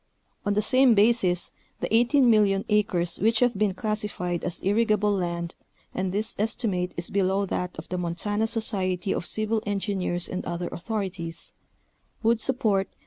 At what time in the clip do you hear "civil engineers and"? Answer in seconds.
9.27-10.43